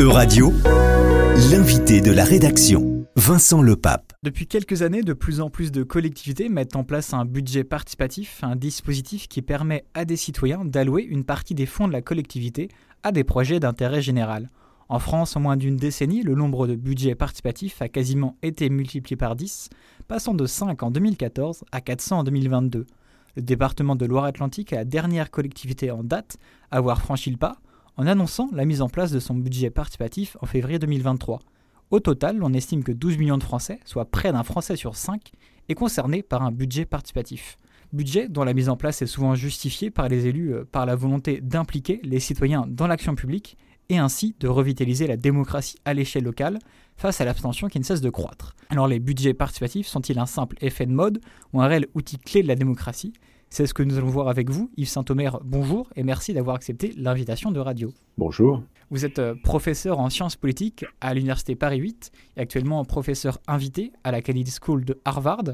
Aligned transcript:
Euradio, 0.00 0.52
l'invité 1.50 2.00
de 2.00 2.12
la 2.12 2.22
rédaction, 2.24 3.04
Vincent 3.16 3.62
Lepape. 3.62 4.12
Depuis 4.22 4.46
quelques 4.46 4.82
années, 4.82 5.02
de 5.02 5.12
plus 5.12 5.40
en 5.40 5.50
plus 5.50 5.72
de 5.72 5.82
collectivités 5.82 6.48
mettent 6.48 6.76
en 6.76 6.84
place 6.84 7.14
un 7.14 7.24
budget 7.24 7.64
participatif, 7.64 8.44
un 8.44 8.54
dispositif 8.54 9.26
qui 9.26 9.42
permet 9.42 9.86
à 9.94 10.04
des 10.04 10.14
citoyens 10.14 10.64
d'allouer 10.64 11.02
une 11.02 11.24
partie 11.24 11.56
des 11.56 11.66
fonds 11.66 11.88
de 11.88 11.92
la 11.92 12.00
collectivité 12.00 12.68
à 13.02 13.10
des 13.10 13.24
projets 13.24 13.58
d'intérêt 13.58 14.00
général. 14.00 14.50
En 14.88 15.00
France, 15.00 15.34
en 15.34 15.40
moins 15.40 15.56
d'une 15.56 15.76
décennie, 15.76 16.22
le 16.22 16.36
nombre 16.36 16.68
de 16.68 16.76
budgets 16.76 17.16
participatifs 17.16 17.82
a 17.82 17.88
quasiment 17.88 18.36
été 18.42 18.70
multiplié 18.70 19.16
par 19.16 19.34
10, 19.34 19.68
passant 20.06 20.34
de 20.34 20.46
5 20.46 20.80
en 20.80 20.92
2014 20.92 21.64
à 21.72 21.80
400 21.80 22.20
en 22.20 22.22
2022. 22.22 22.86
Le 23.34 23.42
département 23.42 23.96
de 23.96 24.06
Loire-Atlantique 24.06 24.72
est 24.72 24.76
la 24.76 24.84
dernière 24.84 25.32
collectivité 25.32 25.90
en 25.90 26.04
date 26.04 26.36
à 26.70 26.76
avoir 26.76 27.00
franchi 27.00 27.32
le 27.32 27.36
pas, 27.36 27.58
en 27.98 28.06
annonçant 28.06 28.48
la 28.52 28.64
mise 28.64 28.80
en 28.80 28.88
place 28.88 29.10
de 29.10 29.18
son 29.18 29.34
budget 29.34 29.70
participatif 29.70 30.36
en 30.40 30.46
février 30.46 30.78
2023. 30.78 31.40
Au 31.90 32.00
total, 32.00 32.42
on 32.42 32.54
estime 32.54 32.84
que 32.84 32.92
12 32.92 33.18
millions 33.18 33.38
de 33.38 33.42
Français, 33.42 33.80
soit 33.84 34.04
près 34.04 34.30
d'un 34.32 34.44
Français 34.44 34.76
sur 34.76 34.94
5, 34.94 35.32
est 35.68 35.74
concerné 35.74 36.22
par 36.22 36.42
un 36.42 36.52
budget 36.52 36.84
participatif. 36.84 37.56
Budget 37.92 38.28
dont 38.28 38.44
la 38.44 38.54
mise 38.54 38.68
en 38.68 38.76
place 38.76 39.02
est 39.02 39.06
souvent 39.06 39.34
justifiée 39.34 39.90
par 39.90 40.08
les 40.08 40.26
élus 40.26 40.54
euh, 40.54 40.64
par 40.64 40.86
la 40.86 40.94
volonté 40.94 41.40
d'impliquer 41.40 42.00
les 42.04 42.20
citoyens 42.20 42.66
dans 42.68 42.86
l'action 42.86 43.14
publique 43.14 43.56
et 43.88 43.98
ainsi 43.98 44.36
de 44.38 44.46
revitaliser 44.46 45.06
la 45.06 45.16
démocratie 45.16 45.78
à 45.84 45.94
l'échelle 45.94 46.24
locale 46.24 46.58
face 46.96 47.20
à 47.20 47.24
l'abstention 47.24 47.68
qui 47.68 47.78
ne 47.78 47.84
cesse 47.84 48.02
de 48.02 48.10
croître. 48.10 48.54
Alors 48.68 48.86
les 48.86 49.00
budgets 49.00 49.34
participatifs 49.34 49.86
sont-ils 49.86 50.18
un 50.18 50.26
simple 50.26 50.56
effet 50.60 50.84
de 50.84 50.92
mode 50.92 51.20
ou 51.52 51.62
un 51.62 51.66
réel 51.66 51.86
outil 51.94 52.18
clé 52.18 52.42
de 52.42 52.48
la 52.48 52.54
démocratie? 52.54 53.14
C'est 53.50 53.66
ce 53.66 53.74
que 53.74 53.82
nous 53.82 53.96
allons 53.96 54.08
voir 54.08 54.28
avec 54.28 54.50
vous. 54.50 54.70
Yves 54.76 54.88
Saint-Omer, 54.88 55.40
bonjour 55.44 55.88
et 55.96 56.02
merci 56.02 56.34
d'avoir 56.34 56.56
accepté 56.56 56.92
l'invitation 56.96 57.50
de 57.50 57.60
radio. 57.60 57.92
Bonjour. 58.16 58.62
Vous 58.90 59.04
êtes 59.04 59.18
euh, 59.18 59.34
professeur 59.42 59.98
en 59.98 60.10
sciences 60.10 60.36
politiques 60.36 60.84
à 61.00 61.14
l'Université 61.14 61.54
Paris 61.56 61.78
8 61.78 62.10
et 62.36 62.40
actuellement 62.40 62.84
professeur 62.84 63.38
invité 63.46 63.92
à 64.04 64.12
la 64.12 64.22
Kennedy 64.22 64.52
School 64.62 64.84
de 64.84 65.00
Harvard. 65.04 65.44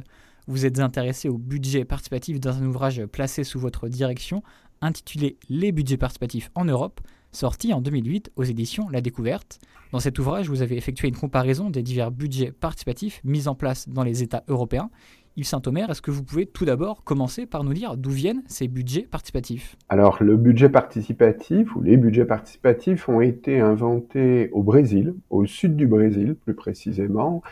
Vous 0.47 0.67
êtes 0.67 0.81
intéressé 0.81 1.29
au 1.29 1.39
budget 1.39 1.85
participatif 1.85 2.41
dans 2.41 2.57
un 2.57 2.67
ouvrage 2.67 3.05
placé 3.07 3.45
sous 3.45 3.59
votre 3.59 3.89
direction 3.89 4.43
intitulé 4.81 5.39
Les 5.49 5.73
budgets 5.73 5.97
participatifs 5.97 6.51
en 6.55 6.65
Europe, 6.65 7.01
sorti 7.33 7.73
en 7.73 7.81
2008 7.81 8.33
aux 8.37 8.45
éditions 8.45 8.89
La 8.91 9.01
Découverte. 9.01 9.59
Dans 9.93 10.01
cet 10.01 10.19
ouvrage, 10.19 10.49
vous 10.49 10.63
avez 10.63 10.77
effectué 10.77 11.09
une 11.09 11.17
comparaison 11.17 11.71
des 11.71 11.83
divers 11.83 12.11
budgets 12.11 12.53
participatifs 12.53 13.21
mis 13.25 13.49
en 13.49 13.55
place 13.55 13.89
dans 13.89 14.03
les 14.03 14.23
États 14.23 14.45
européens 14.49 14.91
Yves 15.37 15.47
Saint-Omer, 15.47 15.91
est-ce 15.91 16.01
que 16.01 16.13
vous 16.13 16.23
pouvez 16.23 16.47
tout 16.47 16.65
d'abord 16.65 17.03
commencer 17.03 17.45
par 17.45 17.65
nous 17.65 17.75
dire 17.75 17.97
d'où 17.97 18.11
viennent 18.11 18.45
ces 18.47 18.69
budgets 18.69 19.03
participatifs? 19.03 19.75
Alors, 19.89 20.23
le 20.23 20.37
budget 20.37 20.69
participatif, 20.69 21.75
ou 21.75 21.83
les 21.83 21.97
budgets 21.97 22.25
participatifs, 22.25 23.09
ont 23.09 23.21
été 23.21 23.59
inventés 23.59 24.49
au 24.53 24.63
Brésil, 24.63 25.15
au 25.31 25.45
sud 25.45 25.75
du 25.75 25.89
Brésil 25.89 26.37
plus 26.37 26.55
précisément, 26.55 27.43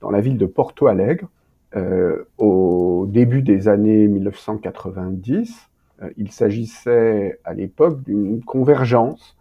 dans 0.00 0.10
la 0.10 0.22
ville 0.22 0.38
de 0.38 0.46
Porto 0.46 0.86
Alegre, 0.86 1.28
euh, 1.74 2.24
au 2.38 3.06
début 3.06 3.42
des 3.42 3.68
années 3.68 4.08
1990. 4.08 5.68
Euh, 6.02 6.10
il 6.16 6.32
s'agissait 6.32 7.38
à 7.44 7.52
l'époque 7.52 8.02
d'une 8.02 8.42
convergence 8.42 9.36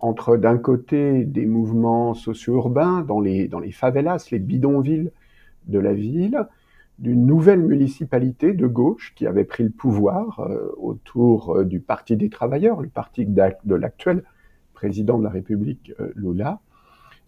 entre 0.00 0.36
d'un 0.36 0.58
côté 0.58 1.24
des 1.24 1.46
mouvements 1.46 2.14
socio-urbains 2.14 3.02
dans 3.02 3.20
les, 3.20 3.46
dans 3.46 3.60
les 3.60 3.70
favelas, 3.70 4.26
les 4.32 4.40
bidonvilles 4.40 5.12
de 5.68 5.78
la 5.78 5.94
ville, 5.94 6.46
d'une 6.98 7.26
nouvelle 7.26 7.60
municipalité 7.60 8.52
de 8.52 8.66
gauche 8.66 9.12
qui 9.16 9.26
avait 9.26 9.44
pris 9.44 9.64
le 9.64 9.70
pouvoir 9.70 10.40
euh, 10.40 10.74
autour 10.78 11.56
euh, 11.56 11.64
du 11.64 11.80
Parti 11.80 12.16
des 12.16 12.30
travailleurs, 12.30 12.80
le 12.80 12.88
parti 12.88 13.26
de 13.26 13.74
l'actuel 13.74 14.22
président 14.72 15.18
de 15.18 15.24
la 15.24 15.30
République 15.30 15.92
euh, 16.00 16.12
Lula. 16.16 16.60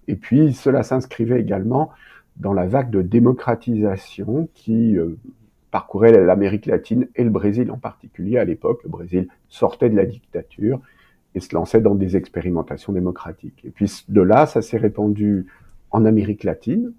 Et 0.06 0.16
puis 0.16 0.54
cela 0.54 0.82
s'inscrivait 0.82 1.40
également 1.40 1.90
dans 2.36 2.54
la 2.54 2.66
vague 2.66 2.90
de 2.90 3.02
démocratisation 3.02 4.48
qui 4.54 4.96
parcourait 5.70 6.12
l'Amérique 6.12 6.66
latine 6.66 7.08
et 7.16 7.24
le 7.24 7.30
Brésil 7.30 7.70
en 7.70 7.76
particulier. 7.76 8.38
À 8.38 8.44
l'époque, 8.44 8.80
le 8.84 8.88
Brésil 8.88 9.28
sortait 9.48 9.90
de 9.90 9.96
la 9.96 10.06
dictature 10.06 10.80
et 11.34 11.40
se 11.40 11.54
lançait 11.54 11.80
dans 11.80 11.94
des 11.94 12.16
expérimentations 12.16 12.92
démocratiques. 12.92 13.60
Et 13.64 13.70
puis 13.70 14.04
de 14.08 14.20
là, 14.22 14.46
ça 14.46 14.62
s'est 14.62 14.78
répandu 14.78 15.46
en 15.90 16.06
Amérique 16.06 16.44
latine, 16.44 16.92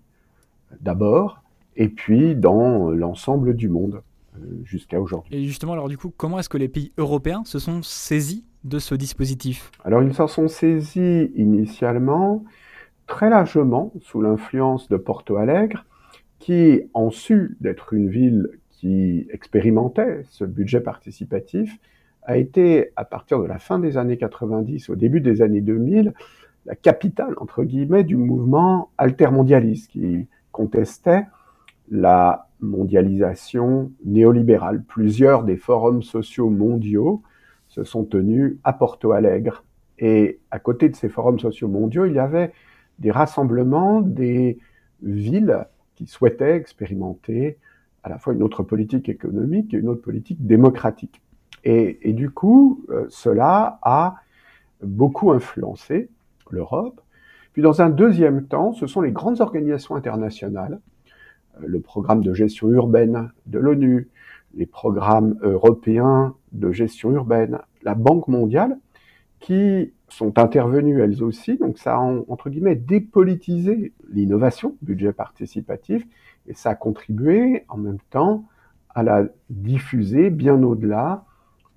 d'abord, 0.81 1.41
et 1.79 1.87
puis 1.87 2.35
dans 2.35 2.91
l'ensemble 2.91 3.55
du 3.55 3.69
monde 3.69 4.03
euh, 4.37 4.41
jusqu'à 4.63 5.01
aujourd'hui. 5.01 5.35
Et 5.35 5.43
justement, 5.45 5.73
alors 5.73 5.87
du 5.87 5.97
coup, 5.97 6.13
comment 6.15 6.37
est-ce 6.37 6.49
que 6.49 6.57
les 6.57 6.67
pays 6.67 6.91
européens 6.97 7.43
se 7.45 7.57
sont 7.57 7.81
saisis 7.81 8.45
de 8.65 8.77
ce 8.77 8.93
dispositif? 8.93 9.71
Alors 9.85 10.03
ils 10.03 10.13
s'en 10.13 10.27
sont 10.27 10.49
saisis 10.49 11.31
initialement 11.35 12.43
très 13.07 13.29
largement 13.29 13.91
sous 14.01 14.21
l'influence 14.21 14.89
de 14.89 14.97
Porto 14.97 15.37
Alegre, 15.37 15.85
qui, 16.37 16.83
en 16.93 17.09
su 17.09 17.57
d'être 17.59 17.93
une 17.93 18.09
ville 18.09 18.49
qui 18.69 19.25
expérimentait 19.31 20.21
ce 20.29 20.43
budget 20.43 20.81
participatif, 20.81 21.79
a 22.23 22.37
été, 22.37 22.91
à 22.97 23.05
partir 23.05 23.41
de 23.41 23.45
la 23.45 23.57
fin 23.57 23.79
des 23.79 23.97
années 23.97 24.17
90, 24.17 24.89
au 24.89 24.95
début 24.95 25.21
des 25.21 25.41
années 25.41 25.61
2000, 25.61 26.13
la 26.65 26.75
capitale, 26.75 27.33
entre 27.37 27.63
guillemets, 27.63 28.03
du 28.03 28.17
mouvement 28.17 28.91
altermondialiste 28.97 29.91
qui 29.91 30.27
contestait 30.51 31.23
la 31.91 32.47
mondialisation 32.59 33.91
néolibérale. 34.03 34.83
Plusieurs 34.83 35.43
des 35.43 35.57
forums 35.57 36.03
sociaux 36.03 36.49
mondiaux 36.49 37.21
se 37.67 37.83
sont 37.83 38.03
tenus 38.03 38.57
à 38.63 38.73
Porto 38.73 39.11
Alegre. 39.11 39.63
Et 39.97 40.39
à 40.51 40.59
côté 40.59 40.89
de 40.89 40.95
ces 40.95 41.09
forums 41.09 41.39
sociaux 41.39 41.67
mondiaux, 41.67 42.05
il 42.05 42.13
y 42.13 42.19
avait 42.19 42.51
des 42.99 43.11
rassemblements 43.11 44.01
des 44.01 44.57
villes 45.01 45.65
qui 45.95 46.05
souhaitaient 46.05 46.55
expérimenter 46.55 47.57
à 48.03 48.09
la 48.09 48.17
fois 48.17 48.33
une 48.33 48.43
autre 48.43 48.63
politique 48.63 49.09
économique 49.09 49.73
et 49.73 49.77
une 49.77 49.89
autre 49.89 50.01
politique 50.01 50.45
démocratique. 50.45 51.21
Et, 51.65 52.13
du 52.13 52.29
coup, 52.29 52.85
euh, 52.89 53.05
cela 53.09 53.79
a 53.81 54.15
beaucoup 54.81 55.31
influencé 55.31 56.09
l'Europe. 56.49 57.01
Puis 57.51 57.61
dans 57.61 57.81
un 57.81 57.89
deuxième 57.89 58.45
temps, 58.45 58.71
ce 58.71 58.87
sont 58.87 59.01
les 59.01 59.11
grandes 59.11 59.41
organisations 59.41 59.95
internationales 59.95 60.79
le 61.65 61.79
programme 61.79 62.23
de 62.23 62.33
gestion 62.33 62.69
urbaine 62.69 63.31
de 63.45 63.59
l'ONU, 63.59 64.09
les 64.55 64.65
programmes 64.65 65.37
européens 65.41 66.35
de 66.51 66.71
gestion 66.71 67.11
urbaine, 67.11 67.59
la 67.83 67.95
Banque 67.95 68.27
mondiale, 68.27 68.77
qui 69.39 69.93
sont 70.09 70.37
intervenues 70.39 71.01
elles 71.01 71.23
aussi. 71.23 71.57
Donc 71.57 71.77
ça 71.77 71.95
a, 71.95 71.99
entre 71.99 72.49
guillemets, 72.49 72.75
dépolitisé 72.75 73.93
l'innovation, 74.11 74.75
budget 74.81 75.13
participatif, 75.13 76.05
et 76.47 76.53
ça 76.53 76.71
a 76.71 76.75
contribué 76.75 77.63
en 77.69 77.77
même 77.77 77.99
temps 78.09 78.45
à 78.89 79.03
la 79.03 79.25
diffuser 79.49 80.29
bien 80.29 80.61
au-delà 80.63 81.25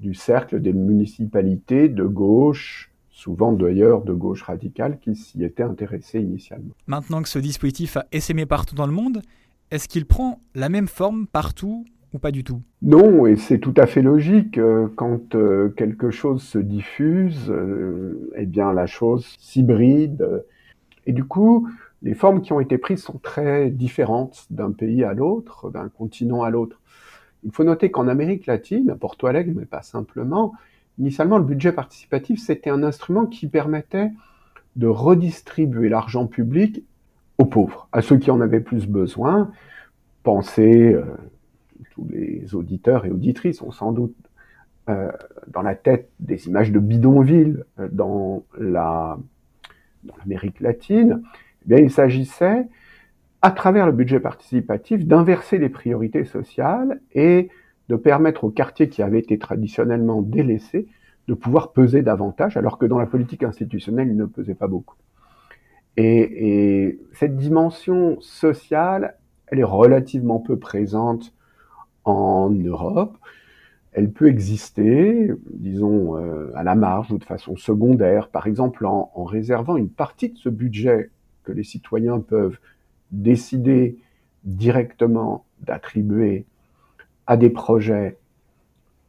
du 0.00 0.14
cercle 0.14 0.60
des 0.60 0.72
municipalités 0.72 1.88
de 1.88 2.04
gauche, 2.04 2.90
souvent 3.10 3.52
d'ailleurs 3.52 4.02
de 4.02 4.12
gauche 4.12 4.42
radicale, 4.42 4.98
qui 4.98 5.14
s'y 5.14 5.44
étaient 5.44 5.62
intéressées 5.62 6.20
initialement. 6.20 6.72
Maintenant 6.86 7.22
que 7.22 7.28
ce 7.28 7.38
dispositif 7.38 7.96
a 7.96 8.06
essaimé 8.10 8.46
partout 8.46 8.74
dans 8.74 8.86
le 8.86 8.92
monde, 8.92 9.22
est-ce 9.72 9.88
qu'il 9.88 10.04
prend 10.04 10.38
la 10.54 10.68
même 10.68 10.86
forme 10.86 11.26
partout 11.26 11.86
ou 12.12 12.18
pas 12.18 12.30
du 12.30 12.44
tout? 12.44 12.60
Non, 12.82 13.26
et 13.26 13.36
c'est 13.36 13.58
tout 13.58 13.72
à 13.78 13.86
fait 13.86 14.02
logique. 14.02 14.58
Euh, 14.58 14.86
quand 14.96 15.34
euh, 15.34 15.70
quelque 15.70 16.10
chose 16.10 16.42
se 16.42 16.58
diffuse, 16.58 17.48
euh, 17.48 18.30
eh 18.36 18.44
bien 18.44 18.74
la 18.74 18.84
chose 18.86 19.34
s'hybride. 19.40 20.44
Et 21.06 21.12
du 21.12 21.24
coup, 21.24 21.68
les 22.02 22.12
formes 22.12 22.42
qui 22.42 22.52
ont 22.52 22.60
été 22.60 22.76
prises 22.76 23.02
sont 23.02 23.18
très 23.18 23.70
différentes 23.70 24.46
d'un 24.50 24.72
pays 24.72 25.04
à 25.04 25.14
l'autre, 25.14 25.70
d'un 25.70 25.88
continent 25.88 26.42
à 26.42 26.50
l'autre. 26.50 26.78
Il 27.42 27.50
faut 27.50 27.64
noter 27.64 27.90
qu'en 27.90 28.08
Amérique 28.08 28.46
latine, 28.46 28.90
à 28.90 28.94
Porto 28.94 29.26
Alegre, 29.26 29.54
mais 29.56 29.64
pas 29.64 29.82
simplement, 29.82 30.52
initialement, 30.98 31.38
le 31.38 31.44
budget 31.44 31.72
participatif, 31.72 32.40
c'était 32.40 32.70
un 32.70 32.82
instrument 32.82 33.24
qui 33.24 33.48
permettait 33.48 34.10
de 34.76 34.86
redistribuer 34.86 35.88
l'argent 35.88 36.26
public 36.26 36.84
pauvres, 37.44 37.88
à 37.92 38.02
ceux 38.02 38.18
qui 38.18 38.30
en 38.30 38.40
avaient 38.40 38.60
plus 38.60 38.86
besoin. 38.86 39.50
Pensez, 40.22 40.92
euh, 40.92 41.04
tous 41.92 42.06
les 42.10 42.54
auditeurs 42.54 43.06
et 43.06 43.10
auditrices 43.10 43.62
ont 43.62 43.72
sans 43.72 43.92
doute 43.92 44.14
euh, 44.88 45.10
dans 45.48 45.62
la 45.62 45.74
tête 45.74 46.10
des 46.20 46.48
images 46.48 46.72
de 46.72 46.78
bidonville 46.78 47.64
euh, 47.78 47.88
dans 47.92 48.42
la 48.58 49.18
l'Amérique 50.18 50.60
latine. 50.60 51.22
Eh 51.64 51.68
bien, 51.68 51.78
il 51.78 51.90
s'agissait, 51.90 52.66
à 53.40 53.50
travers 53.52 53.86
le 53.86 53.92
budget 53.92 54.20
participatif, 54.20 55.06
d'inverser 55.06 55.58
les 55.58 55.68
priorités 55.68 56.24
sociales 56.24 57.00
et 57.12 57.48
de 57.88 57.96
permettre 57.96 58.44
aux 58.44 58.50
quartiers 58.50 58.88
qui 58.88 59.02
avaient 59.02 59.18
été 59.20 59.38
traditionnellement 59.38 60.22
délaissés 60.22 60.88
de 61.28 61.34
pouvoir 61.34 61.72
peser 61.72 62.02
davantage, 62.02 62.56
alors 62.56 62.78
que 62.78 62.86
dans 62.86 62.98
la 62.98 63.06
politique 63.06 63.44
institutionnelle, 63.44 64.08
ils 64.08 64.16
ne 64.16 64.24
pesaient 64.26 64.54
pas 64.54 64.66
beaucoup. 64.66 64.96
Et, 65.96 66.98
cette 67.12 67.36
dimension 67.36 68.20
sociale, 68.20 69.16
elle 69.46 69.60
est 69.60 69.64
relativement 69.64 70.40
peu 70.40 70.58
présente 70.58 71.34
en 72.04 72.50
Europe. 72.50 73.16
elle 73.92 74.10
peut 74.10 74.28
exister, 74.28 75.30
disons, 75.50 76.16
euh, 76.16 76.50
à 76.54 76.64
la 76.64 76.74
marge 76.74 77.12
ou 77.12 77.18
de 77.18 77.24
façon 77.24 77.56
secondaire, 77.56 78.28
par 78.28 78.46
exemple 78.46 78.86
en, 78.86 79.24
réservant 79.24 79.76
une 79.76 79.90
partie 79.90 80.30
de 80.30 80.38
ce 80.38 80.48
budget 80.48 81.10
que 81.44 81.52
les 81.52 81.62
citoyens 81.62 82.18
peuvent 82.20 82.58
décider 83.10 83.98
directement 84.44 85.44
d'attribuer 85.60 86.46
à 87.26 87.36
des 87.36 87.50
projets 87.50 88.16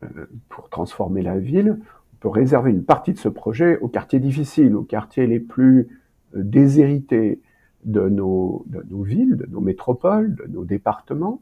euh, 0.03 0.25
pour 0.49 0.69
transformer 0.69 1.21
la 1.21 1.39
ville. 1.39 1.79
On 1.79 2.15
peut 2.19 2.27
réserver 2.27 2.71
une 2.71 2.83
partie 2.83 3.13
de 3.13 3.17
ce 3.17 3.29
projet 3.29 3.79
aux 3.79 3.87
quartiers 3.87 4.19
difficiles, 4.19 4.75
aux 4.75 4.83
quartiers 4.83 5.27
les 5.27 5.39
plus 5.39 5.87
déshérités 6.35 7.41
de 7.85 8.07
nos, 8.09 8.63
de 8.67 8.83
nos 8.89 9.03
villes, 9.03 9.35
de 9.35 9.45
nos 9.45 9.61
métropoles, 9.61 10.35
de 10.35 10.47
nos 10.47 10.63
départements. 10.63 11.41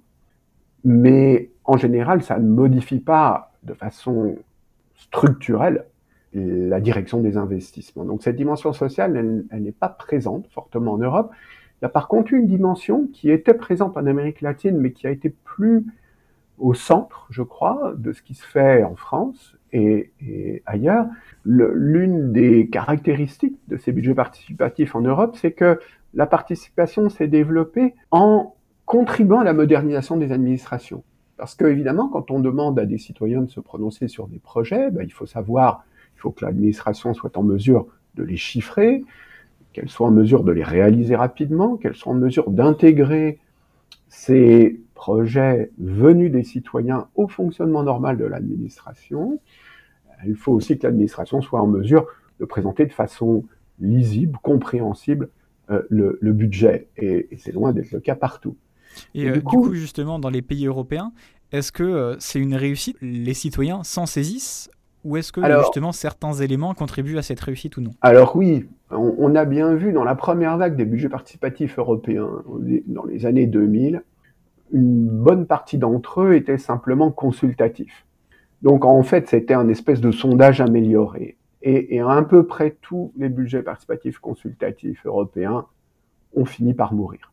Mais 0.83 1.51
en 1.65 1.77
général, 1.77 2.23
ça 2.23 2.39
ne 2.39 2.47
modifie 2.47 2.99
pas 2.99 3.53
de 3.63 3.73
façon 3.73 4.35
structurelle 4.95 5.85
la 6.33 6.79
direction 6.79 7.21
des 7.21 7.37
investissements. 7.37 8.05
Donc 8.05 8.23
cette 8.23 8.37
dimension 8.37 8.71
sociale, 8.71 9.45
elle, 9.51 9.61
n'est 9.61 9.71
pas 9.71 9.89
présente 9.89 10.47
fortement 10.47 10.93
en 10.93 10.97
Europe. 10.97 11.31
Il 11.81 11.83
y 11.83 11.85
a 11.85 11.89
par 11.89 12.07
contre 12.07 12.33
une 12.33 12.47
dimension 12.47 13.07
qui 13.11 13.29
était 13.29 13.53
présente 13.53 13.97
en 13.97 14.05
Amérique 14.05 14.41
latine, 14.41 14.77
mais 14.77 14.91
qui 14.93 15.07
a 15.07 15.11
été 15.11 15.29
plus 15.29 15.85
au 16.57 16.73
centre, 16.73 17.27
je 17.31 17.41
crois, 17.41 17.93
de 17.97 18.13
ce 18.13 18.21
qui 18.21 18.35
se 18.35 18.45
fait 18.45 18.83
en 18.83 18.95
France 18.95 19.57
et, 19.73 20.63
ailleurs. 20.65 21.05
L'une 21.43 22.31
des 22.31 22.67
caractéristiques 22.67 23.57
de 23.67 23.77
ces 23.77 23.91
budgets 23.91 24.13
participatifs 24.13 24.95
en 24.95 25.01
Europe, 25.01 25.35
c'est 25.39 25.51
que 25.51 25.79
la 26.13 26.25
participation 26.25 27.09
s'est 27.09 27.27
développée 27.27 27.95
en 28.11 28.55
contribuant 28.85 29.39
à 29.39 29.43
la 29.43 29.53
modernisation 29.53 30.17
des 30.17 30.31
administrations. 30.31 31.03
Parce 31.37 31.55
que, 31.55 31.65
évidemment, 31.65 32.09
quand 32.09 32.29
on 32.29 32.39
demande 32.39 32.77
à 32.77 32.85
des 32.85 32.97
citoyens 32.97 33.41
de 33.41 33.49
se 33.49 33.59
prononcer 33.59 34.07
sur 34.07 34.27
des 34.27 34.39
projets, 34.39 34.91
ben, 34.91 35.03
il 35.03 35.11
faut 35.11 35.25
savoir, 35.25 35.85
il 36.15 36.19
faut 36.19 36.31
que 36.31 36.45
l'administration 36.45 37.13
soit 37.13 37.37
en 37.37 37.43
mesure 37.43 37.87
de 38.15 38.23
les 38.23 38.37
chiffrer, 38.37 39.03
qu'elle 39.73 39.89
soit 39.89 40.07
en 40.07 40.11
mesure 40.11 40.43
de 40.43 40.51
les 40.51 40.63
réaliser 40.63 41.15
rapidement, 41.15 41.77
qu'elle 41.77 41.95
soit 41.95 42.11
en 42.11 42.15
mesure 42.15 42.51
d'intégrer 42.51 43.39
ces 44.09 44.79
projets 45.01 45.71
venus 45.79 46.31
des 46.31 46.43
citoyens 46.43 47.07
au 47.15 47.27
fonctionnement 47.27 47.81
normal 47.81 48.17
de 48.17 48.25
l'administration. 48.25 49.39
Il 50.27 50.35
faut 50.35 50.51
aussi 50.51 50.77
que 50.77 50.85
l'administration 50.85 51.41
soit 51.41 51.59
en 51.59 51.65
mesure 51.65 52.05
de 52.39 52.45
présenter 52.45 52.85
de 52.85 52.93
façon 52.93 53.43
lisible, 53.79 54.37
compréhensible 54.43 55.29
euh, 55.71 55.81
le, 55.89 56.33
budget. 56.33 56.87
et 56.97 57.27
c'est 57.39 57.51
loin 57.51 57.73
d'être 57.73 57.91
le 57.91 57.99
cas 57.99 58.13
partout. 58.13 58.55
Et, 59.15 59.27
euh, 59.27 59.33
du, 59.33 59.41
coup, 59.41 59.73
justement, 59.73 60.19
dans 60.19 60.29
les 60.29 60.43
pays 60.43 60.67
européens, 60.67 61.13
est-ce 61.51 61.71
que 61.71 61.81
euh, 61.81 62.15
c'est 62.19 62.39
une 62.39 62.53
réussite? 62.53 62.95
Les 63.01 63.33
citoyens 63.33 63.83
s'en 63.83 64.05
saisissent? 64.05 64.69
Ou 65.03 65.17
est-ce 65.17 65.31
que 65.31 65.41
justement 65.61 65.93
certains 65.93 66.33
éléments 66.33 66.75
contribuent 66.75 67.17
à 67.17 67.23
cette 67.23 67.39
réussite 67.39 67.75
ou 67.77 67.81
non? 67.81 67.89
Alors 68.01 68.35
oui, 68.35 68.67
on, 68.91 69.33
a 69.33 69.45
bien 69.45 69.73
vu 69.73 69.93
dans 69.93 70.03
la 70.03 70.13
première 70.13 70.59
vague 70.59 70.75
des 70.75 70.85
budgets 70.85 71.09
participatifs 71.09 71.79
européens, 71.79 72.29
dans 72.85 73.05
les 73.05 73.25
années 73.25 73.47
2000, 73.47 74.03
une 74.71 75.07
bonne 75.07 75.45
partie 75.45 75.77
d'entre 75.77 76.21
eux 76.21 76.35
étaient 76.35 76.57
simplement 76.57 77.11
consultatifs. 77.11 78.05
Donc 78.61 78.85
en 78.85 79.03
fait, 79.03 79.27
c'était 79.27 79.53
un 79.53 79.67
espèce 79.69 80.01
de 80.01 80.11
sondage 80.11 80.61
amélioré. 80.61 81.37
Et, 81.63 81.95
et 81.95 81.99
à 81.99 82.21
peu 82.23 82.45
près 82.45 82.77
tous 82.81 83.11
les 83.17 83.29
budgets 83.29 83.61
participatifs 83.61 84.19
consultatifs 84.19 85.05
européens 85.05 85.65
ont 86.35 86.45
fini 86.45 86.73
par 86.73 86.93
mourir. 86.93 87.31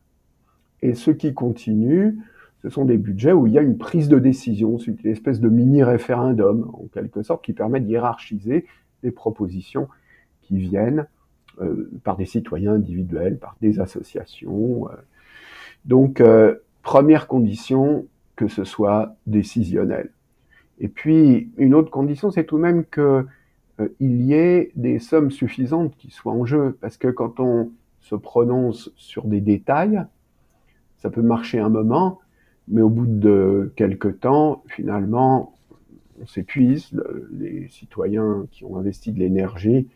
Et 0.81 0.93
ce 0.93 1.11
qui 1.11 1.33
continue, 1.33 2.19
ce 2.61 2.69
sont 2.69 2.85
des 2.85 2.97
budgets 2.97 3.31
où 3.31 3.47
il 3.47 3.53
y 3.53 3.59
a 3.59 3.61
une 3.61 3.77
prise 3.77 4.09
de 4.09 4.19
décision, 4.19 4.77
c'est 4.79 4.91
une 5.03 5.11
espèce 5.11 5.39
de 5.39 5.49
mini-référendum, 5.49 6.69
en 6.73 6.87
quelque 6.93 7.23
sorte, 7.23 7.43
qui 7.43 7.53
permet 7.53 7.79
de 7.79 8.63
les 9.01 9.11
propositions 9.11 9.87
qui 10.41 10.57
viennent 10.57 11.07
euh, 11.61 11.89
par 12.03 12.17
des 12.17 12.25
citoyens 12.25 12.73
individuels, 12.73 13.37
par 13.37 13.55
des 13.61 13.79
associations. 13.79 14.89
Euh. 14.89 14.95
Donc, 15.85 16.19
euh, 16.19 16.55
première 16.81 17.27
condition, 17.27 18.05
que 18.35 18.47
ce 18.47 18.63
soit 18.63 19.15
décisionnel. 19.27 20.11
Et 20.79 20.87
puis, 20.87 21.51
une 21.57 21.73
autre 21.73 21.91
condition, 21.91 22.31
c'est 22.31 22.45
tout 22.45 22.57
de 22.57 22.61
même 22.61 22.85
qu'il 22.85 24.21
y 24.21 24.33
ait 24.33 24.71
des 24.75 24.99
sommes 24.99 25.31
suffisantes 25.31 25.95
qui 25.97 26.09
soient 26.09 26.33
en 26.33 26.45
jeu, 26.45 26.77
parce 26.79 26.97
que 26.97 27.09
quand 27.09 27.39
on 27.39 27.71
se 27.99 28.15
prononce 28.15 28.91
sur 28.95 29.25
des 29.25 29.41
détails, 29.41 30.03
ça 30.97 31.09
peut 31.09 31.21
marcher 31.21 31.59
un 31.59 31.69
moment, 31.69 32.19
mais 32.67 32.81
au 32.81 32.89
bout 32.89 33.07
de 33.07 33.73
quelques 33.75 34.19
temps, 34.21 34.63
finalement, 34.67 35.57
on 36.21 36.27
s'épuise. 36.27 36.91
Les 37.31 37.67
citoyens 37.69 38.45
qui 38.51 38.63
ont 38.63 38.77
investi 38.77 39.11
de 39.11 39.19
l'énergie 39.19 39.87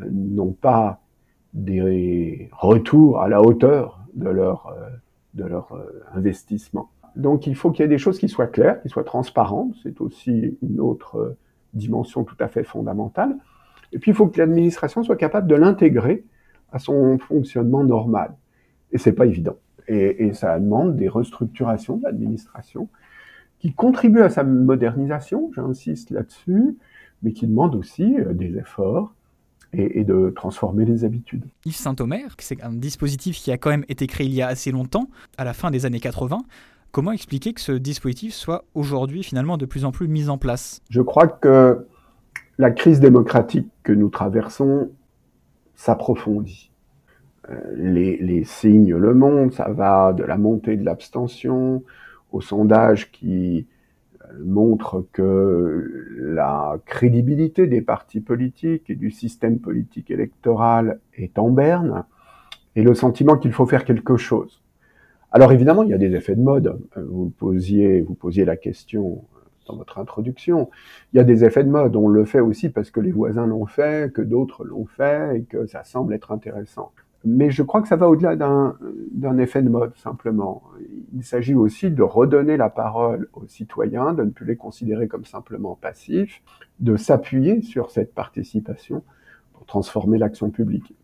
euh, 0.00 0.06
n'ont 0.10 0.52
pas 0.52 1.00
des 1.54 2.48
retours 2.52 3.20
à 3.20 3.28
la 3.28 3.40
hauteur 3.42 4.00
de 4.14 4.28
leur, 4.28 4.68
euh, 4.68 4.88
de 5.36 5.44
leur 5.44 5.72
euh, 5.72 6.02
investissement. 6.14 6.90
Donc 7.14 7.46
il 7.46 7.54
faut 7.54 7.70
qu'il 7.70 7.82
y 7.82 7.86
ait 7.86 7.88
des 7.88 7.98
choses 7.98 8.18
qui 8.18 8.28
soient 8.28 8.48
claires, 8.48 8.82
qui 8.82 8.88
soient 8.88 9.04
transparentes. 9.04 9.74
C'est 9.82 10.00
aussi 10.00 10.58
une 10.62 10.80
autre 10.80 11.36
dimension 11.72 12.24
tout 12.24 12.36
à 12.40 12.48
fait 12.48 12.64
fondamentale. 12.64 13.36
Et 13.92 13.98
puis 13.98 14.10
il 14.10 14.14
faut 14.14 14.26
que 14.26 14.38
l'administration 14.38 15.02
soit 15.02 15.16
capable 15.16 15.46
de 15.46 15.54
l'intégrer 15.54 16.24
à 16.72 16.78
son 16.78 17.18
fonctionnement 17.18 17.84
normal. 17.84 18.34
Et 18.92 18.98
c'est 18.98 19.12
pas 19.12 19.26
évident 19.26 19.56
et, 19.88 20.32
ça 20.32 20.58
demande 20.58 20.96
des 20.96 21.08
restructurations 21.08 21.96
de 21.96 22.04
l'administration 22.04 22.88
qui 23.58 23.72
contribuent 23.72 24.22
à 24.22 24.30
sa 24.30 24.44
modernisation, 24.44 25.50
j'insiste 25.54 26.10
là-dessus, 26.10 26.76
mais 27.22 27.32
qui 27.32 27.46
demandent 27.46 27.74
aussi 27.74 28.18
euh, 28.18 28.34
des 28.34 28.58
efforts 28.58 29.14
et, 29.72 30.04
de 30.04 30.30
transformer 30.34 30.84
les 30.84 31.04
habitudes. 31.04 31.44
Yves 31.64 31.76
Saint-Omer, 31.76 32.34
c'est 32.38 32.62
un 32.62 32.72
dispositif 32.72 33.36
qui 33.36 33.52
a 33.52 33.58
quand 33.58 33.70
même 33.70 33.84
été 33.88 34.06
créé 34.06 34.26
il 34.26 34.34
y 34.34 34.42
a 34.42 34.48
assez 34.48 34.70
longtemps, 34.70 35.08
à 35.36 35.44
la 35.44 35.52
fin 35.52 35.70
des 35.70 35.86
années 35.86 36.00
80. 36.00 36.38
Comment 36.92 37.12
expliquer 37.12 37.52
que 37.52 37.60
ce 37.60 37.72
dispositif 37.72 38.32
soit 38.32 38.64
aujourd'hui 38.74 39.22
finalement 39.22 39.58
de 39.58 39.66
plus 39.66 39.84
en 39.84 39.92
plus 39.92 40.08
mis 40.08 40.28
en 40.30 40.38
place? 40.38 40.80
Je 40.88 41.02
crois 41.02 41.26
que 41.26 41.86
la 42.58 42.70
crise 42.70 43.00
démocratique 43.00 43.68
que 43.82 43.92
nous 43.92 44.08
traversons 44.08 44.90
s'approfondit. 45.74 46.70
Euh, 47.50 47.54
les, 47.76 48.44
signes 48.44 48.94
le 48.96 49.14
montrent, 49.14 49.54
ça 49.54 49.68
va 49.68 50.12
de 50.12 50.24
la 50.24 50.38
montée 50.38 50.76
de 50.76 50.84
l'abstention 50.84 51.84
au 52.32 52.40
sondage 52.40 53.12
qui 53.12 53.66
montre 54.40 55.06
que 55.12 56.06
la 56.18 56.78
crédibilité 56.86 57.66
des 57.66 57.82
partis 57.82 58.20
politiques 58.20 58.90
et 58.90 58.94
du 58.94 59.10
système 59.10 59.58
politique 59.58 60.10
électoral 60.10 61.00
est 61.14 61.38
en 61.38 61.50
berne, 61.50 62.04
et 62.74 62.82
le 62.82 62.94
sentiment 62.94 63.36
qu'il 63.36 63.52
faut 63.52 63.66
faire 63.66 63.84
quelque 63.84 64.16
chose. 64.16 64.62
Alors 65.32 65.52
évidemment, 65.52 65.82
il 65.82 65.90
y 65.90 65.94
a 65.94 65.98
des 65.98 66.14
effets 66.14 66.36
de 66.36 66.42
mode. 66.42 66.78
Vous 66.96 67.30
posiez, 67.30 68.02
vous 68.02 68.14
posiez 68.14 68.44
la 68.44 68.56
question 68.56 69.24
dans 69.66 69.76
votre 69.76 69.98
introduction. 69.98 70.70
Il 71.12 71.16
y 71.16 71.20
a 71.20 71.24
des 71.24 71.44
effets 71.44 71.64
de 71.64 71.70
mode. 71.70 71.96
On 71.96 72.08
le 72.08 72.24
fait 72.24 72.40
aussi 72.40 72.68
parce 72.68 72.90
que 72.90 73.00
les 73.00 73.12
voisins 73.12 73.46
l'ont 73.46 73.66
fait, 73.66 74.12
que 74.12 74.22
d'autres 74.22 74.64
l'ont 74.64 74.86
fait 74.86 75.38
et 75.38 75.42
que 75.42 75.66
ça 75.66 75.84
semble 75.84 76.14
être 76.14 76.32
intéressant. 76.32 76.92
Mais 77.28 77.50
je 77.50 77.64
crois 77.64 77.82
que 77.82 77.88
ça 77.88 77.96
va 77.96 78.08
au-delà 78.08 78.36
d'un 78.36 79.38
effet 79.38 79.60
de 79.60 79.68
mode, 79.68 79.92
simplement. 79.96 80.62
Il 81.12 81.24
s'agit 81.24 81.54
aussi 81.56 81.90
de 81.90 82.04
redonner 82.04 82.56
la 82.56 82.70
parole 82.70 83.28
aux 83.32 83.48
citoyens, 83.48 84.12
de 84.14 84.22
ne 84.22 84.30
plus 84.30 84.46
les 84.46 84.54
considérer 84.54 85.08
comme 85.08 85.24
simplement 85.24 85.74
passifs, 85.74 86.40
de 86.78 86.96
s'appuyer 86.96 87.62
sur 87.62 87.90
cette 87.90 88.14
participation 88.14 89.02
pour 89.54 89.66
transformer 89.66 90.18
l'action 90.18 90.50
publique. 90.50 90.94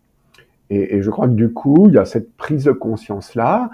Et, 0.70 0.94
et, 0.94 1.02
je 1.02 1.10
crois 1.10 1.26
que 1.26 1.34
du 1.34 1.52
coup, 1.52 1.88
il 1.88 1.94
y 1.94 1.98
a 1.98 2.04
cette 2.04 2.32
prise 2.36 2.66
de 2.66 2.72
conscience-là, 2.72 3.72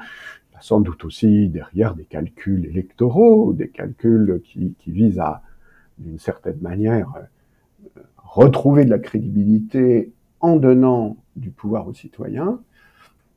sans 0.59 0.81
doute 0.81 1.05
aussi 1.05 1.50
derrière 1.50 1.95
des 1.95 2.05
calculs 2.05 2.64
électoraux, 2.64 3.52
des 3.52 3.69
calculs 3.69 4.40
qui, 4.43 4.75
qui 4.78 4.90
visent 4.90 5.21
à, 5.21 5.43
d'une 5.99 6.19
certaine 6.19 6.59
manière, 6.62 7.12
euh, 7.97 8.00
retrouver 8.17 8.87
de 8.87 8.90
la 8.90 8.99
crédibilité 8.99 10.12
en 10.40 10.57
donnant 10.57 11.16
du 11.37 11.50
pouvoir 11.50 11.88
aux 11.88 11.95
citoyens, 11.95 12.61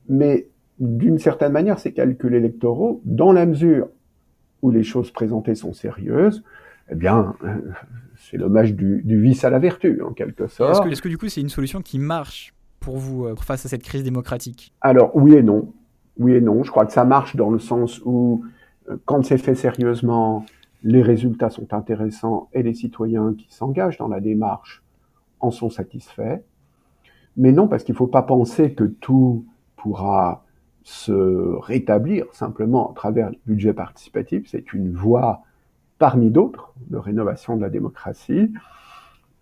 mais 0.09 0.47
d'une 0.79 1.19
certaine 1.19 1.51
manière, 1.51 1.79
ces 1.79 1.93
calculs 1.93 2.33
électoraux, 2.33 3.01
dans 3.05 3.31
la 3.31 3.45
mesure 3.45 3.87
où 4.61 4.71
les 4.71 4.83
choses 4.83 5.11
présentées 5.11 5.55
sont 5.55 5.73
sérieuses, 5.73 6.43
eh 6.91 6.95
bien, 6.95 7.35
euh, 7.43 7.55
c'est 8.17 8.37
l'hommage 8.37 8.73
du, 8.75 9.01
vice 9.05 9.43
à 9.43 9.49
la 9.49 9.59
vertu, 9.59 10.01
en 10.01 10.11
quelque 10.11 10.47
sorte. 10.47 10.85
Est-ce 10.87 11.01
que, 11.01 11.09
du 11.09 11.17
coup, 11.17 11.29
c'est 11.29 11.41
une 11.41 11.49
solution 11.49 11.81
qui 11.81 11.99
marche 11.99 12.53
pour 12.79 12.97
vous 12.97 13.25
euh, 13.25 13.35
face 13.35 13.65
à 13.65 13.69
cette 13.69 13.83
crise 13.83 14.03
démocratique? 14.03 14.73
Alors, 14.81 15.15
oui 15.15 15.35
et 15.35 15.43
non. 15.43 15.73
Oui 16.17 16.33
et 16.33 16.41
non. 16.41 16.63
Je 16.63 16.71
crois 16.71 16.85
que 16.85 16.93
ça 16.93 17.05
marche 17.05 17.35
dans 17.35 17.49
le 17.49 17.59
sens 17.59 18.01
où, 18.03 18.43
euh, 18.89 18.97
quand 19.05 19.23
c'est 19.23 19.37
fait 19.37 19.55
sérieusement, 19.55 20.45
les 20.83 21.01
résultats 21.01 21.49
sont 21.49 21.73
intéressants 21.73 22.49
et 22.53 22.63
les 22.63 22.73
citoyens 22.73 23.35
qui 23.37 23.47
s'engagent 23.49 23.97
dans 23.97 24.07
la 24.07 24.19
démarche 24.19 24.83
en 25.39 25.51
sont 25.51 25.69
satisfaits. 25.69 26.39
Mais 27.37 27.51
non, 27.51 27.67
parce 27.67 27.83
qu'il 27.83 27.93
ne 27.93 27.97
faut 27.97 28.07
pas 28.07 28.23
penser 28.23 28.73
que 28.73 28.83
tout 28.83 29.45
pourra 29.75 30.43
se 30.83 31.57
rétablir 31.61 32.25
simplement 32.33 32.91
à 32.91 32.93
travers 32.93 33.29
le 33.29 33.37
budget 33.45 33.73
participatif. 33.73 34.47
C'est 34.47 34.73
une 34.73 34.91
voie 34.91 35.43
parmi 35.99 36.31
d'autres 36.31 36.73
de 36.89 36.97
rénovation 36.97 37.55
de 37.55 37.61
la 37.61 37.69
démocratie. 37.69 38.51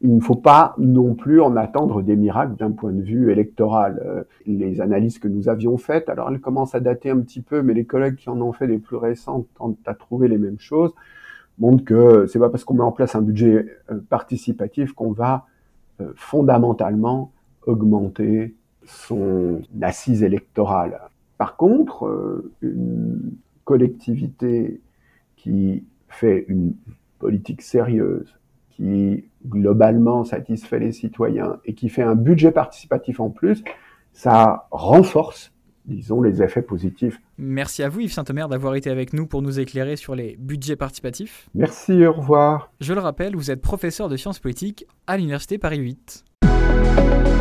Il 0.02 0.16
ne 0.16 0.22
faut 0.22 0.36
pas 0.36 0.76
non 0.78 1.14
plus 1.14 1.42
en 1.42 1.56
attendre 1.58 2.02
des 2.02 2.16
miracles 2.16 2.56
d'un 2.56 2.72
point 2.72 2.92
de 2.92 3.02
vue 3.02 3.32
électoral. 3.32 4.02
Euh, 4.06 4.24
les 4.46 4.82
analyses 4.82 5.20
que 5.20 5.28
nous 5.28 5.50
avions 5.50 5.78
faites, 5.78 6.10
alors 6.10 6.30
elles 6.30 6.40
commencent 6.40 6.76
à 6.76 6.80
dater 6.80 7.10
un 7.10 7.20
petit 7.20 7.42
peu, 7.42 7.62
mais 7.62 7.74
les 7.74 7.86
collègues 7.86 8.16
qui 8.16 8.30
en 8.30 8.40
ont 8.42 8.54
fait 8.54 8.68
des 8.68 8.78
plus 8.78 8.96
récentes 8.96 9.48
tentent 9.56 9.78
à 9.86 9.94
trouver 9.94 10.28
les 10.28 10.38
mêmes 10.38 10.60
choses, 10.60 10.94
montrent 11.60 11.84
que 11.84 12.28
c'est 12.28 12.40
pas 12.40 12.50
parce 12.50 12.64
qu'on 12.64 12.76
met 12.76 12.84
en 12.84 12.94
place 12.94 13.16
un 13.16 13.22
budget 13.22 13.66
euh, 13.92 14.00
participatif 14.10 14.94
qu'on 14.94 15.12
va 15.12 15.46
euh, 16.00 16.12
fondamentalement 16.16 17.32
augmenter 17.70 18.56
son 18.86 19.62
assise 19.82 20.24
électorale. 20.24 21.00
Par 21.38 21.56
contre, 21.56 22.44
une 22.62 23.32
collectivité 23.64 24.82
qui 25.36 25.84
fait 26.08 26.46
une 26.48 26.74
politique 27.20 27.62
sérieuse, 27.62 28.36
qui 28.72 29.26
globalement 29.48 30.24
satisfait 30.24 30.80
les 30.80 30.92
citoyens 30.92 31.58
et 31.66 31.74
qui 31.74 31.90
fait 31.90 32.02
un 32.02 32.16
budget 32.16 32.52
participatif 32.52 33.20
en 33.20 33.30
plus, 33.30 33.64
ça 34.12 34.68
renforce, 34.72 35.54
disons, 35.86 36.22
les 36.22 36.42
effets 36.42 36.62
positifs. 36.62 37.22
Merci 37.38 37.84
à 37.84 37.90
vous 37.90 38.02
Yves 38.02 38.14
Saint-Omer 38.14 38.50
d'avoir 38.50 38.76
été 38.76 38.90
avec 38.90 39.14
nous 39.14 39.28
pour 39.28 39.42
nous 39.42 39.60
éclairer 39.60 39.96
sur 39.96 40.16
les 40.16 40.36
budgets 40.38 40.76
participatifs. 40.76 41.50
Merci, 41.54 42.06
au 42.06 42.14
revoir. 42.14 42.72
Je 42.80 42.94
le 42.94 43.00
rappelle, 43.00 43.36
vous 43.36 43.52
êtes 43.52 43.62
professeur 43.62 44.10
de 44.10 44.18
sciences 44.18 44.40
politiques 44.40 44.86
à 45.08 45.18
l'Université 45.18 45.58
Paris 45.58 45.80
8. 45.80 46.26